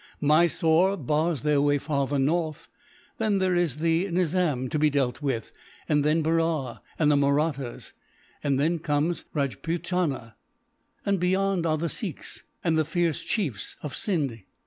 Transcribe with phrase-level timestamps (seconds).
[0.19, 2.67] Mysore bars their way farther north.
[3.19, 5.51] Then there is the Nizam to be dealt with,
[5.87, 7.93] and then Berar and the Mahrattas;
[8.41, 10.37] then comes Rajputana,
[11.05, 14.45] and beyond are the Sikhs, and the fierce chiefs of Scinde.